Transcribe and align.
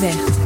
Musique, 0.00 0.39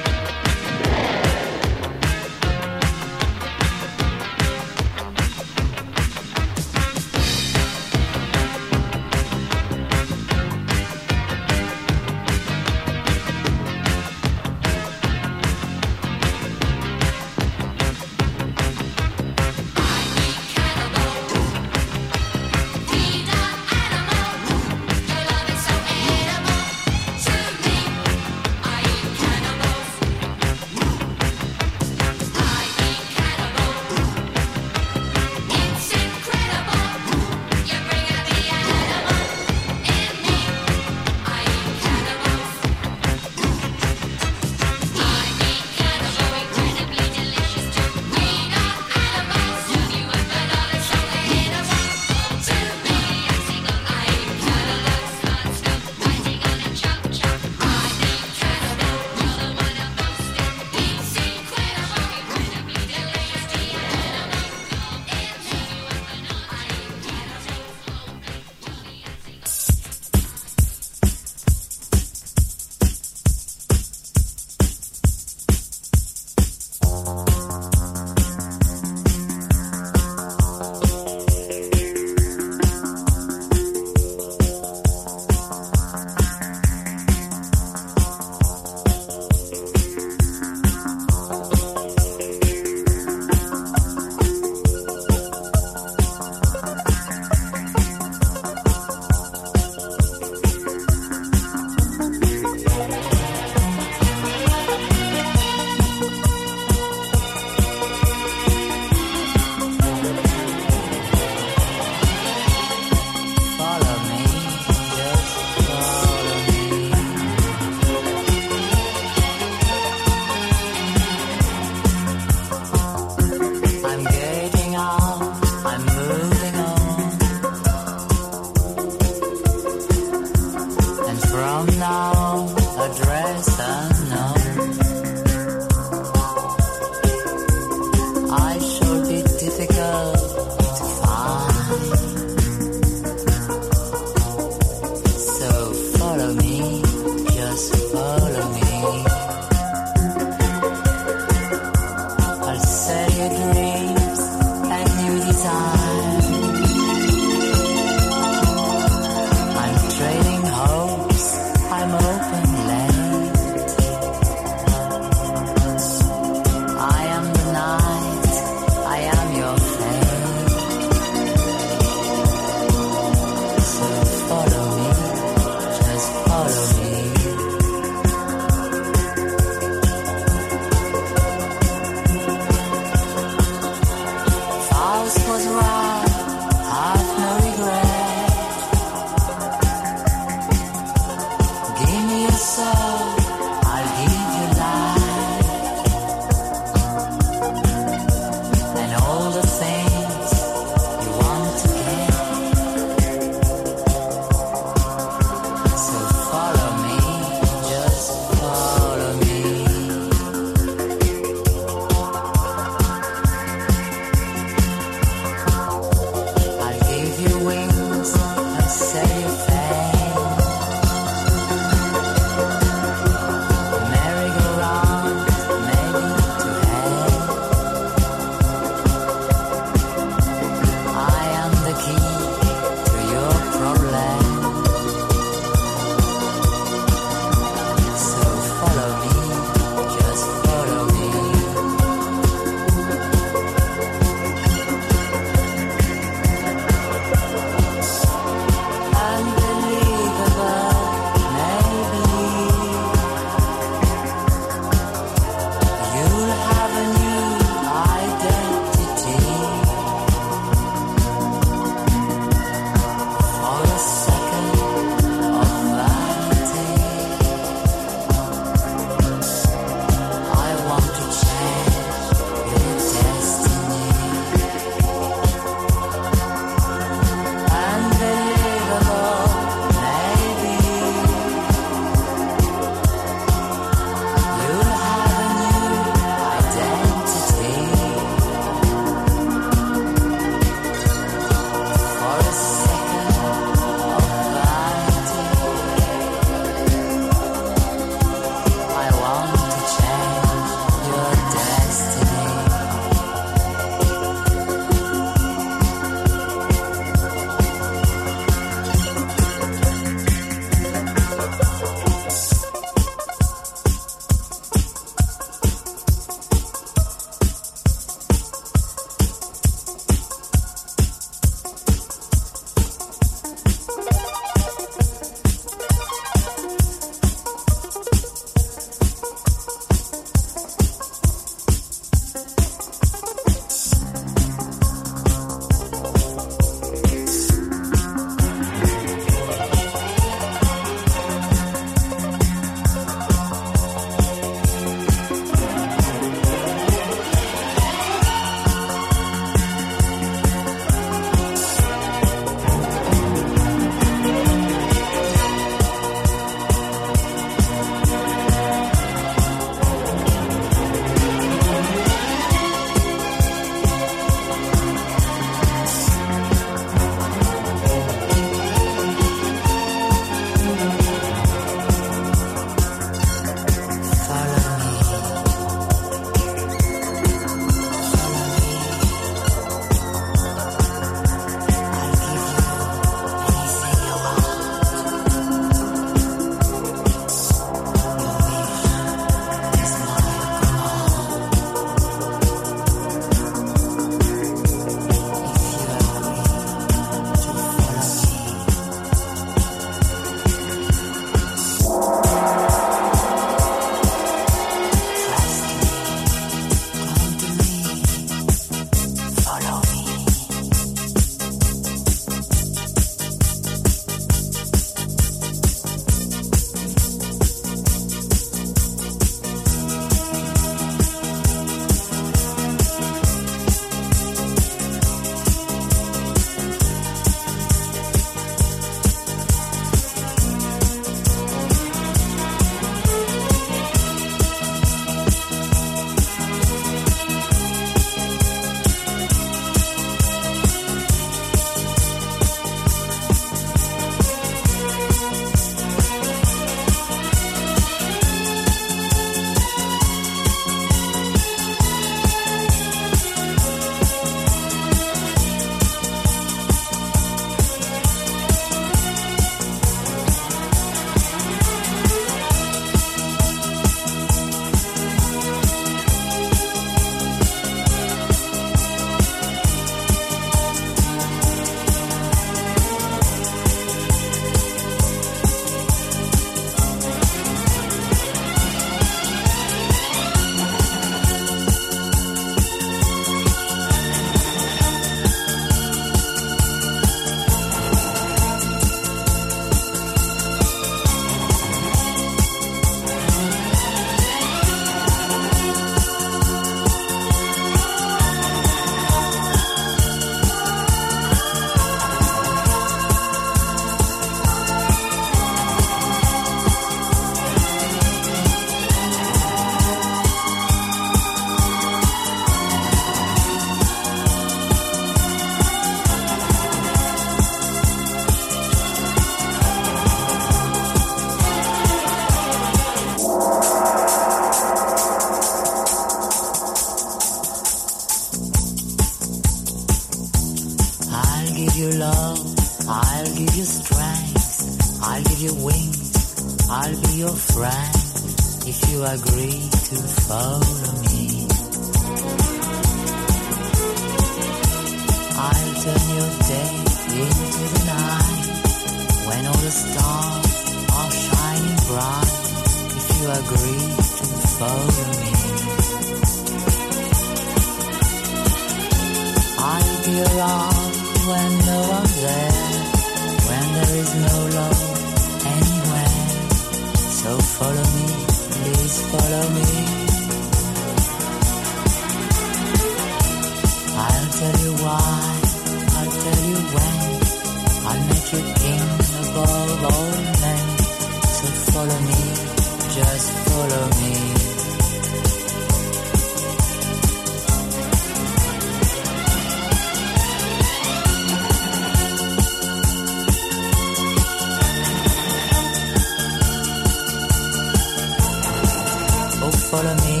follow 599.52 599.74
me, 599.84 600.00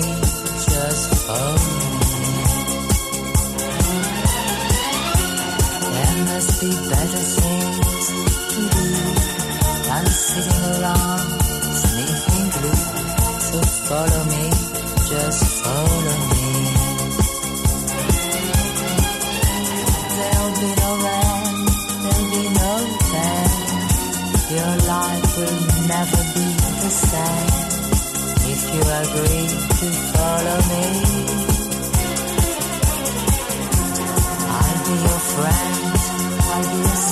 just 0.64 1.08
follow 1.26 1.56
me. 1.68 1.84
There 5.92 6.16
must 6.24 6.52
be 6.62 6.70
better 6.92 7.24
things 7.36 8.06
to 8.52 8.60
do 8.76 8.88
than 9.88 10.04
sitting 10.06 10.62
around 10.72 11.28
sneaking 11.82 12.48
glue. 12.54 12.82
So 13.48 13.58
follow 13.88 14.24
me, 14.32 14.44
just 15.12 15.44
follow 15.62 16.16
me. 16.32 16.48
There'll 20.16 20.54
be 20.62 20.70
no 20.80 20.90
rain, 21.04 21.56
there'll 22.02 22.30
be 22.36 22.44
no 22.62 22.72
pain. 23.12 23.50
Your 24.56 24.74
life 24.92 25.28
will 25.36 25.60
never 25.92 26.22
be 26.36 26.46
the 26.80 26.90
same 27.04 27.71
you 28.74 28.80
agree 28.80 29.48
to 29.78 29.88
follow 30.14 30.58
me. 30.70 30.84
I'll 34.56 34.80
be 34.86 34.94
your 35.08 35.20
friend, 35.32 35.74
I'll 36.52 36.66
be 36.72 36.78
your 36.88 37.11